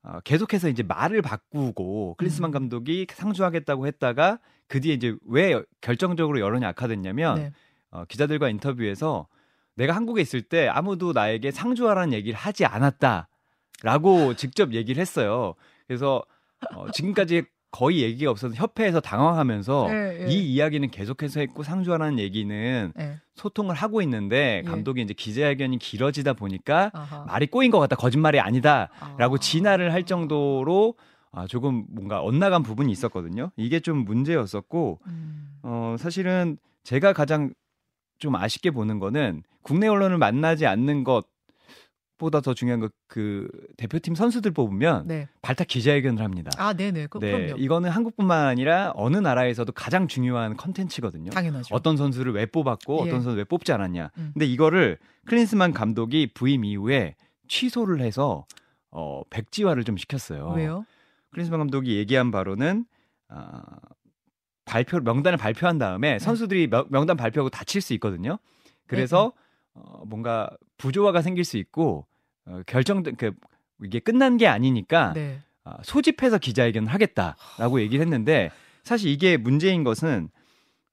어, 0.06 0.20
계속해서 0.20 0.68
이제 0.68 0.84
말을 0.84 1.20
바꾸고 1.20 2.14
클리스만 2.18 2.50
음. 2.50 2.52
감독이 2.52 3.06
상주하겠다고 3.10 3.88
했다가 3.88 4.38
그 4.68 4.80
뒤에 4.80 4.94
이제 4.94 5.16
왜 5.26 5.60
결정적으로 5.80 6.38
여론이 6.38 6.64
악화됐냐면 6.64 7.34
네. 7.36 7.52
어, 7.90 8.04
기자들과 8.04 8.48
인터뷰에서 8.48 9.26
내가 9.75 9.94
한국에 9.96 10.22
있을 10.22 10.42
때 10.42 10.68
아무도 10.68 11.12
나에게 11.12 11.50
상주하라는 11.50 12.12
얘기를 12.12 12.38
하지 12.38 12.64
않았다라고 12.64 14.34
직접 14.36 14.72
얘기를 14.72 15.00
했어요. 15.00 15.54
그래서 15.88 16.22
어, 16.75 16.90
지금까지 16.92 17.42
거의 17.70 18.02
얘기가 18.02 18.30
없어서 18.30 18.54
협회에서 18.54 19.00
당황하면서 19.00 19.87
네, 19.88 20.18
네. 20.25 20.32
이 20.32 20.54
이야기는 20.54 20.90
계속해서 20.90 21.40
했고 21.40 21.62
상주하라는 21.62 22.18
얘기는 22.18 22.92
네. 22.96 23.16
소통을 23.35 23.75
하고 23.75 24.00
있는데 24.02 24.62
예. 24.64 24.68
감독이 24.68 25.02
이제 25.02 25.12
기자회견이 25.12 25.78
길어지다 25.78 26.32
보니까 26.32 26.90
아하. 26.94 27.25
말이 27.26 27.46
꼬인 27.46 27.70
것 27.70 27.78
같다 27.78 27.96
거짓말이 27.96 28.40
아니다라고 28.40 29.35
아. 29.35 29.38
진화를 29.38 29.92
할 29.92 30.04
정도로 30.04 30.94
아, 31.32 31.46
조금 31.46 31.85
뭔가 31.90 32.23
엇나간 32.23 32.62
부분이 32.62 32.90
있었거든요. 32.90 33.50
이게 33.56 33.80
좀 33.80 34.04
문제였었고 34.04 35.00
음. 35.06 35.58
어, 35.62 35.96
사실은 35.99 36.56
제가 36.82 37.12
가장 37.12 37.52
좀 38.18 38.37
아쉽게 38.37 38.70
보는 38.70 38.99
거는 38.99 39.42
국내 39.61 39.87
언론을 39.87 40.16
만나지 40.16 40.66
않는 40.66 41.04
것 41.04 41.26
보다 42.18 42.40
더 42.40 42.54
중요한 42.54 42.80
거 42.80 42.88
그 43.08 43.49
대표팀 43.76 44.14
선수들 44.14 44.50
뽑으면 44.50 45.06
네. 45.06 45.28
발탁 45.42 45.68
기자회견을 45.68 46.23
합니다. 46.23 46.50
아, 46.58 46.73
네네. 46.73 47.06
그, 47.06 47.18
네, 47.18 47.30
그럼요. 47.46 47.62
이거는 47.62 47.90
한국뿐만 47.90 48.46
아니라 48.46 48.92
어느 48.96 49.16
나라에서도 49.16 49.73
가장 49.73 50.08
중요한 50.08 50.56
컨텐츠거든요. 50.56 51.30
당연하죠. 51.30 51.75
어떤 51.75 51.96
선수를 51.96 52.32
왜 52.32 52.46
뽑았고 52.46 52.99
예. 52.99 53.08
어떤 53.08 53.23
선수 53.23 53.38
왜 53.38 53.44
뽑지 53.44 53.73
않았냐. 53.73 54.11
음. 54.18 54.30
근데 54.35 54.44
이거를 54.46 54.99
클린스만 55.26 55.73
감독이 55.73 56.32
부임 56.35 56.64
이후에 56.64 57.14
취소를 57.49 58.00
해서 58.00 58.44
어 58.90 59.23
백지화를 59.30 59.85
좀 59.85 59.96
시켰어요. 59.96 60.52
왜요? 60.56 60.85
클린스만 61.30 61.58
감독이 61.61 61.96
얘기한 61.96 62.30
바로는 62.32 62.87
아 63.28 63.62
발표 64.64 64.99
명단을 64.99 65.38
발표한 65.38 65.78
다음에 65.78 66.12
네. 66.14 66.18
선수들이 66.18 66.68
명, 66.68 67.06
단 67.06 67.16
발표하고 67.16 67.50
다칠 67.50 67.80
수 67.80 67.94
있거든요. 67.94 68.38
그래서 68.87 69.32
네. 69.37 69.80
어, 69.80 70.02
뭔가 70.06 70.50
부조화가 70.78 71.23
생길 71.23 71.45
수 71.45 71.56
있고 71.56 72.06
어, 72.47 72.61
결정된 72.66 73.16
그 73.16 73.33
이게 73.83 73.99
끝난 73.99 74.37
게 74.37 74.47
아니니까 74.47 75.12
네. 75.14 75.40
어, 75.64 75.73
소집해서 75.83 76.38
기자회견을 76.38 76.92
하겠다라고 76.92 77.80
얘기를 77.80 78.00
했는데 78.04 78.50
사실 78.85 79.11
이게 79.11 79.37
문제인 79.37 79.85
것은 79.85 80.28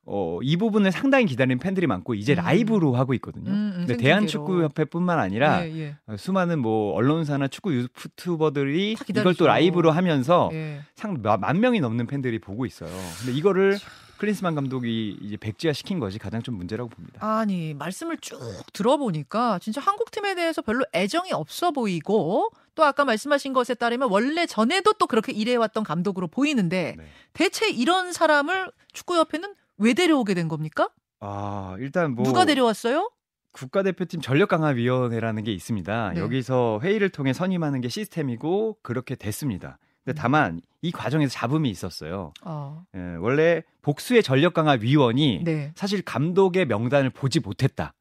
어, 0.05 0.39
이 0.41 0.57
부분을 0.57 0.91
상당히 0.91 1.25
기다리는 1.25 1.59
팬들이 1.59 1.87
많고 1.87 2.13
이제 2.15 2.33
음. 2.33 2.37
라이브로 2.37 2.95
하고 2.95 3.13
있거든요. 3.13 3.51
음, 3.51 3.55
음, 3.55 3.85
근데 3.85 3.95
대한축구협회뿐만 3.97 5.17
아니라 5.17 5.65
예, 5.65 5.79
예. 5.79 5.95
어, 6.07 6.17
수많은 6.17 6.59
뭐 6.59 6.93
언론사나 6.93 7.47
축구 7.47 7.73
유튜버들이 7.73 8.97
이걸 9.09 9.33
또 9.35 9.47
라이브로 9.47 9.91
하면서 9.91 10.49
예. 10.51 10.81
상만 10.95 11.61
명이 11.61 11.79
넘는 11.79 12.07
팬들이 12.07 12.39
보고 12.39 12.65
있어요. 12.65 12.89
근데 13.19 13.31
이거를 13.37 13.77
클린스만 14.17 14.55
감독이 14.55 15.17
이제 15.21 15.37
백지화 15.37 15.73
시킨 15.73 15.99
것이 15.99 16.19
가장 16.19 16.41
좀 16.41 16.55
문제라고 16.55 16.89
봅니다. 16.89 17.19
아니 17.25 17.73
말씀을 17.73 18.17
쭉 18.17 18.39
들어보니까 18.73 19.59
진짜 19.59 19.81
한국 19.81 20.11
팀에 20.11 20.35
대해서 20.35 20.61
별로 20.61 20.85
애정이 20.93 21.31
없어 21.33 21.71
보이고 21.71 22.49
또 22.75 22.83
아까 22.83 23.05
말씀하신 23.05 23.53
것에 23.53 23.73
따르면 23.73 24.09
원래 24.09 24.45
전에도 24.45 24.93
또 24.93 25.07
그렇게 25.07 25.31
일해왔던 25.31 25.83
감독으로 25.83 26.27
보이는데 26.27 26.95
네. 26.97 27.05
대체 27.33 27.69
이런 27.69 28.13
사람을 28.13 28.71
축구협회는 28.93 29.53
왜 29.77 29.93
데려오게 29.93 30.33
된 30.33 30.47
겁니까? 30.47 30.89
아 31.19 31.75
일단 31.79 32.15
뭐 32.15 32.25
누가 32.25 32.45
데려왔어요? 32.45 33.11
국가대표팀 33.53 34.21
전력강화위원회라게 34.21 35.51
있습니다. 35.53 36.13
네. 36.15 36.19
여기서 36.19 36.79
회의를 36.81 37.09
통해 37.09 37.33
선임하는 37.33 37.81
게 37.81 37.89
시스템이고 37.89 38.77
그렇게 38.81 39.15
됐습니다. 39.15 39.77
근데 40.03 40.13
음. 40.13 40.21
다만 40.21 40.61
이 40.81 40.91
과정에서 40.91 41.31
잡음이 41.31 41.69
있었어요. 41.69 42.33
어. 42.43 42.83
예, 42.95 43.15
원래 43.19 43.61
복수의 43.81 44.23
전력 44.23 44.53
강화 44.53 44.73
위원이 44.73 45.43
네. 45.43 45.71
사실 45.75 46.01
감독의 46.01 46.65
명단을 46.65 47.09
보지 47.09 47.39
못했다. 47.39 47.93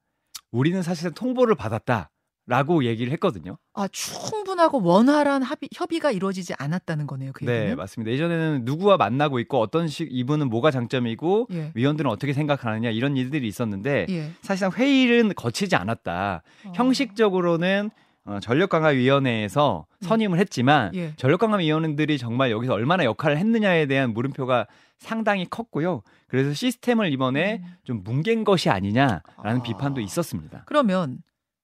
우리는 0.50 0.82
사실은 0.82 1.12
통보를 1.12 1.54
받았다. 1.54 2.10
라고 2.44 2.84
얘기를 2.84 3.12
했거든요. 3.12 3.56
아, 3.72 3.86
충분하고 3.86 4.82
원활한 4.82 5.44
합의, 5.44 5.68
협의가 5.72 6.10
이루어지지 6.10 6.54
않았다는 6.58 7.06
거네요. 7.06 7.30
그 7.32 7.44
네, 7.44 7.58
얘기는? 7.58 7.76
맞습니다. 7.76 8.10
예전에는 8.10 8.64
누구와 8.64 8.96
만나고 8.96 9.38
있고 9.38 9.60
어떤 9.60 9.86
식 9.86 10.08
이분은 10.10 10.50
뭐가 10.50 10.72
장점이고 10.72 11.46
예. 11.52 11.70
위원들은 11.76 12.10
어떻게 12.10 12.32
생각하느냐 12.32 12.90
이런 12.90 13.16
일들이 13.16 13.46
있었는데 13.46 14.06
예. 14.10 14.32
사실상 14.40 14.72
회의는 14.72 15.34
거치지 15.36 15.76
않았다. 15.76 16.42
어. 16.64 16.72
형식적으로는 16.74 17.92
어, 18.24 18.38
전력강화위원회에서 18.40 19.86
음. 19.90 20.06
선임을 20.06 20.38
했지만 20.38 20.94
예. 20.94 21.12
전력강화위원들이 21.16 22.18
정말 22.18 22.50
여기서 22.50 22.72
얼마나 22.72 23.04
역할을 23.04 23.36
했느냐에 23.38 23.86
대한 23.86 24.12
물음표가 24.14 24.66
상당히 24.98 25.44
컸고요. 25.48 26.02
그래서 26.28 26.52
시스템을 26.54 27.12
이번에 27.12 27.62
음. 27.64 27.74
좀 27.84 28.04
뭉갠 28.04 28.44
것이 28.44 28.70
아니냐라는 28.70 29.22
아. 29.36 29.62
비판도 29.62 30.00
있었습니다. 30.00 30.62
그러면 30.66 31.18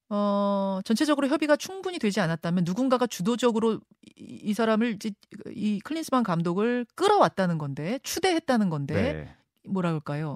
어, 0.09 0.79
전체적으로 0.83 1.27
협의가 1.27 1.55
충분히 1.55 1.99
되지 1.99 2.19
않았다면 2.19 2.63
누군가가 2.65 3.07
주도적으로 3.07 3.79
이, 4.17 4.39
이 4.43 4.53
사람을 4.53 4.95
이제 4.95 5.11
이 5.51 5.79
클린스만 5.79 6.23
감독을 6.23 6.85
끌어왔다는 6.95 7.57
건데 7.57 7.99
추대했다는 8.03 8.69
건데 8.69 9.13
네. 9.13 9.35
뭐라 9.69 9.91
그럴까요? 9.91 10.35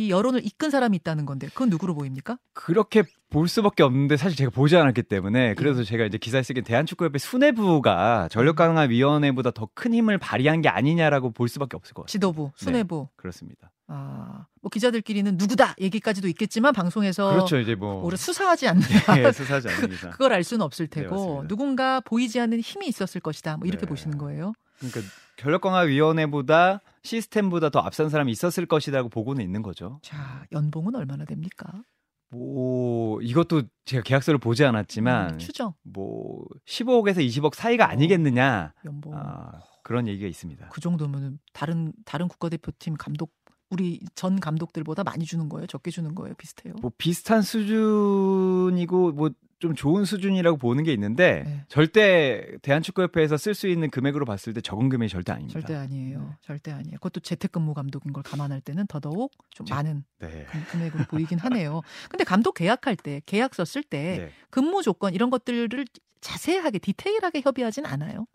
이 0.00 0.10
여론을 0.10 0.44
이끈 0.46 0.70
사람이 0.70 0.96
있다는 0.98 1.26
건데 1.26 1.48
그건 1.48 1.68
누구로 1.70 1.94
보입니까? 1.94 2.38
그렇게 2.52 3.02
볼 3.28 3.46
수밖에 3.48 3.82
없는데 3.82 4.16
사실 4.16 4.36
제가 4.36 4.50
보지 4.50 4.76
않았기 4.76 5.02
때문에 5.04 5.54
그래서 5.54 5.80
예. 5.80 5.84
제가 5.84 6.04
이제 6.04 6.18
기사에 6.18 6.42
쓰긴 6.42 6.64
대한축구협회 6.64 7.18
수뇌부가 7.18 8.28
전력강화위원회보다 8.30 9.50
더 9.52 9.68
큰 9.74 9.94
힘을 9.94 10.18
발휘한 10.18 10.60
게 10.62 10.68
아니냐라고 10.68 11.30
볼 11.30 11.48
수밖에 11.48 11.76
없을 11.76 11.94
것 11.94 12.02
같아요. 12.02 12.10
지도부, 12.10 12.50
네, 12.58 12.64
수뇌부. 12.64 13.06
네, 13.08 13.14
그렇습니다. 13.16 13.70
아, 13.86 14.46
뭐 14.60 14.68
기자들끼리는 14.68 15.36
누구다 15.36 15.74
얘기까지도 15.80 16.28
있겠지만 16.28 16.72
방송에서 16.72 17.30
그렇죠 17.32 17.58
이제 17.58 17.74
뭐 17.74 18.04
오래 18.04 18.16
수사하지 18.16 18.68
않는 18.68 18.80
네, 19.22 19.32
수사하지 19.32 19.68
않는 19.68 19.92
이상 19.92 20.10
그걸 20.10 20.32
알 20.32 20.44
수는 20.44 20.62
없을 20.64 20.86
네, 20.88 21.02
테고 21.02 21.42
네, 21.42 21.48
누군가 21.48 22.00
보이지 22.00 22.38
않는 22.40 22.60
힘이 22.60 22.88
있었을 22.88 23.20
것이다. 23.20 23.56
뭐 23.56 23.66
이렇게 23.66 23.82
네. 23.82 23.88
보시는 23.88 24.18
거예요. 24.18 24.52
그러니까 24.78 25.00
전력강화위원회보다 25.38 26.80
시스템보다 27.02 27.70
더 27.70 27.80
앞선 27.80 28.08
사람이 28.08 28.30
있었을 28.32 28.66
것이라고 28.66 29.08
보고는 29.08 29.44
있는 29.44 29.62
거죠. 29.62 30.00
자, 30.02 30.44
연봉은 30.52 30.94
얼마나 30.94 31.24
됩니까? 31.24 31.82
뭐 32.30 33.20
이것도 33.22 33.62
제가 33.84 34.02
계약서를 34.02 34.38
보지 34.38 34.64
않았지만 34.64 35.34
음, 35.34 35.38
추정 35.38 35.74
뭐 35.82 36.44
15억에서 36.66 37.16
20억 37.26 37.54
사이가 37.54 37.84
어, 37.84 37.88
아니겠느냐 37.88 38.72
연봉 38.84 39.14
아, 39.16 39.60
그런 39.82 40.06
얘기가 40.06 40.28
있습니다. 40.28 40.68
그 40.68 40.80
정도면 40.80 41.40
다른 41.52 41.92
다른 42.04 42.28
국가대표팀 42.28 42.94
감독 42.94 43.32
우리 43.70 44.00
전 44.14 44.38
감독들보다 44.38 45.02
많이 45.04 45.24
주는 45.24 45.48
거예요? 45.48 45.66
적게 45.66 45.90
주는 45.90 46.14
거예요? 46.14 46.34
비슷해요? 46.34 46.74
뭐 46.80 46.90
비슷한 46.96 47.42
수준이고 47.42 49.12
뭐 49.12 49.30
좀 49.60 49.74
좋은 49.74 50.06
수준이라고 50.06 50.56
보는 50.56 50.84
게 50.84 50.92
있는데 50.94 51.44
네. 51.44 51.64
절대 51.68 52.46
대한축구협회에서 52.62 53.36
쓸 53.36 53.54
수 53.54 53.68
있는 53.68 53.90
금액으로 53.90 54.24
봤을 54.24 54.54
때 54.54 54.62
적은 54.62 54.88
금액이 54.88 55.10
절대 55.10 55.32
아닙니다. 55.32 55.60
절대 55.60 55.74
아니에요. 55.74 56.18
네. 56.18 56.26
절대 56.40 56.72
아니에요. 56.72 56.94
그것도 56.94 57.20
재택근무 57.20 57.74
감독인 57.74 58.14
걸 58.14 58.22
감안할 58.22 58.62
때는 58.62 58.86
더더욱 58.86 59.30
좀 59.50 59.66
제, 59.66 59.74
많은 59.74 60.02
네. 60.18 60.46
금액으로 60.70 61.04
보이긴 61.04 61.38
하네요. 61.38 61.82
근데 62.08 62.24
감독 62.24 62.54
계약할 62.54 62.96
때 62.96 63.20
계약서 63.26 63.66
쓸때 63.66 64.16
네. 64.18 64.30
근무 64.48 64.82
조건 64.82 65.12
이런 65.12 65.28
것들을 65.28 65.84
자세하게 66.22 66.78
디테일하게 66.78 67.42
협의하진 67.42 67.84
않아요. 67.84 68.26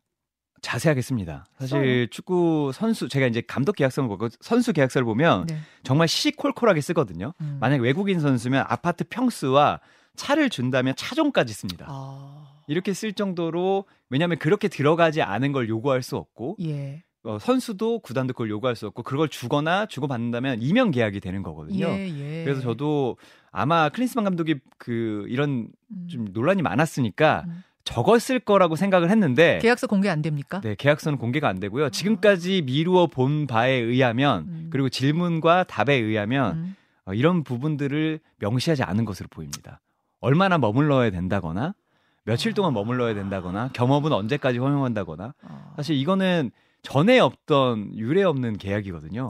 자세하게 0.62 1.02
씁니다. 1.02 1.46
사실 1.60 2.06
어. 2.08 2.12
축구 2.12 2.72
선수 2.72 3.10
제가 3.10 3.26
이제 3.26 3.42
감독 3.42 3.76
계약서를 3.76 4.08
보고 4.08 4.30
선수 4.42 4.74
계약서를 4.74 5.06
보면 5.06 5.48
네. 5.48 5.58
정말 5.84 6.08
시콜콜하게 6.08 6.82
쓰거든요. 6.82 7.34
음. 7.42 7.58
만약 7.60 7.82
외국인 7.82 8.20
선수면 8.20 8.64
아파트 8.68 9.04
평수와 9.04 9.80
차를 10.16 10.50
준다면 10.50 10.96
차종까지 10.96 11.54
씁니다. 11.54 11.86
아. 11.90 12.62
이렇게 12.68 12.94
쓸 12.94 13.14
정도로 13.14 13.86
왜냐하면 14.10 14.38
그렇게 14.38 14.68
들어가지 14.68 15.22
않은 15.22 15.52
걸 15.52 15.70
요구할 15.70 16.02
수 16.02 16.18
없고 16.18 16.58
예. 16.62 17.04
어, 17.24 17.40
선수도 17.40 18.00
구단도 18.00 18.34
그걸 18.34 18.50
요구할 18.50 18.76
수 18.76 18.88
없고 18.88 19.04
그걸 19.04 19.30
주거나 19.30 19.88
주고 19.88 20.08
받는다면 20.08 20.62
이명 20.62 20.92
계약이 20.92 21.20
되는 21.20 21.42
거거든요. 21.42 21.88
예, 21.88 22.08
예. 22.08 22.44
그래서 22.44 22.62
저도 22.62 23.18
아마 23.52 23.90
클린스만 23.90 24.24
감독이 24.24 24.56
그 24.78 25.26
이런 25.28 25.70
음. 25.90 26.08
좀 26.08 26.28
논란이 26.32 26.62
많았으니까 26.62 27.46
음. 27.48 27.64
적었을 27.84 28.40
거라고 28.40 28.76
생각을 28.76 29.10
했는데 29.10 29.60
계약서 29.62 29.88
공개 29.88 30.10
안 30.10 30.22
됩니까? 30.22 30.60
네, 30.62 30.76
계약서는 30.76 31.18
공개가 31.18 31.48
안 31.48 31.60
되고요. 31.60 31.90
지금까지 31.90 32.64
미루어 32.64 33.08
본 33.08 33.48
바에 33.48 33.74
의하면 33.74 34.46
음. 34.48 34.68
그리고 34.72 34.90
질문과 34.90 35.64
답에 35.64 35.94
의하면 35.94 36.58
음. 36.58 36.76
어, 37.06 37.14
이런 37.14 37.44
부분들을 37.44 38.20
명시하지 38.40 38.84
않은 38.84 39.06
것으로 39.06 39.28
보입니다. 39.30 39.80
얼마나 40.22 40.58
머물러야 40.58 41.12
된다거나 41.12 41.76
며칠 42.24 42.54
동안 42.54 42.74
머물러야 42.74 43.14
된다거나 43.14 43.70
경험은 43.74 44.12
언제까지 44.12 44.58
허용한다거나 44.58 45.34
아. 45.42 45.74
사실 45.76 45.96
이거는 45.96 46.52
전에 46.82 47.20
없던 47.20 47.96
유례 47.96 48.24
없는 48.24 48.58
계약이거든요. 48.58 49.30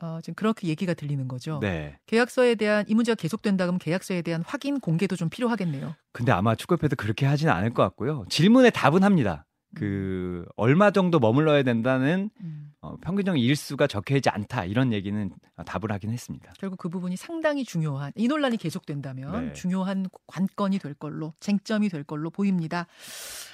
어, 0.00 0.20
지금 0.22 0.34
그렇게 0.34 0.68
얘기가 0.68 0.94
들리는 0.94 1.26
거죠. 1.26 1.58
네. 1.60 1.98
계약서에 2.06 2.54
대한 2.54 2.84
이 2.88 2.94
문제가 2.94 3.16
계속된다 3.16 3.64
그러면 3.64 3.80
계약서에 3.80 4.22
대한 4.22 4.44
확인 4.46 4.78
공개도 4.78 5.16
좀 5.16 5.28
필요하겠네요. 5.28 5.94
근데 6.12 6.30
아마 6.30 6.54
축구협회도 6.54 6.94
그렇게 6.94 7.26
하지는 7.26 7.52
않을 7.52 7.74
것 7.74 7.82
같고요. 7.82 8.24
질문에 8.28 8.70
답은 8.70 9.02
합니다. 9.02 9.44
그 9.74 10.44
음. 10.46 10.52
얼마 10.56 10.90
정도 10.90 11.18
머물러야 11.18 11.62
된다는 11.62 12.30
음. 12.40 12.72
어, 12.80 12.96
평균적 13.00 13.38
일수가 13.38 13.86
적혀 13.88 14.16
있지 14.16 14.30
않다 14.30 14.64
이런 14.64 14.92
얘기는 14.92 15.30
답을 15.66 15.90
하긴 15.92 16.10
했습니다. 16.10 16.52
결국 16.58 16.78
그 16.78 16.88
부분이 16.88 17.16
상당히 17.16 17.64
중요한 17.64 18.12
이 18.14 18.28
논란이 18.28 18.56
계속된다면 18.56 19.48
네. 19.48 19.52
중요한 19.52 20.06
관건이 20.26 20.78
될 20.78 20.94
걸로 20.94 21.34
쟁점이 21.40 21.88
될 21.88 22.04
걸로 22.04 22.30
보입니다. 22.30 22.86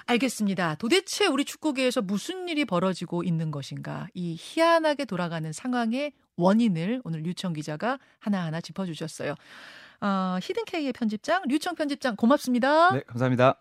알겠습니다. 0.06 0.74
도대체 0.76 1.26
우리 1.26 1.44
축구계에서 1.44 2.02
무슨 2.02 2.48
일이 2.48 2.64
벌어지고 2.64 3.22
있는 3.22 3.50
것인가? 3.50 4.08
이 4.12 4.36
희한하게 4.38 5.06
돌아가는 5.06 5.50
상황의 5.52 6.12
원인을 6.36 7.00
오늘 7.04 7.22
류청 7.22 7.54
기자가 7.54 7.98
하나하나 8.18 8.60
짚어주셨어요. 8.60 9.34
어, 10.00 10.38
히든케이의 10.42 10.92
편집장 10.92 11.42
류청 11.46 11.76
편집장 11.76 12.16
고맙습니다. 12.16 12.92
네, 12.92 13.02
감사합니다. 13.06 13.60